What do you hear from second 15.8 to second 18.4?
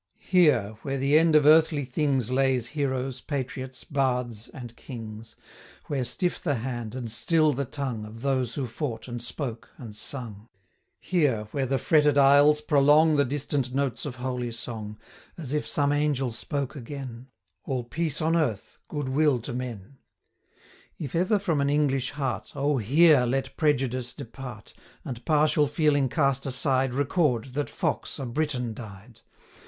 angel spoke agen, 'All peace on